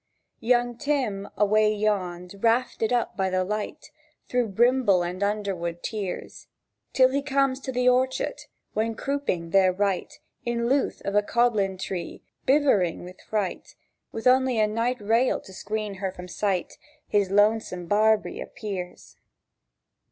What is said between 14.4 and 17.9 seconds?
her night rail to screen her from sight, His lonesome young